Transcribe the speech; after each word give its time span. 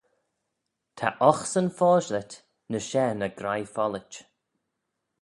Ta 0.97 1.07
oghsan 1.29 1.69
foshlit 1.77 2.33
ny 2.71 2.79
share 2.89 3.15
na 3.17 3.27
graih 3.39 3.69
follit. 3.75 4.13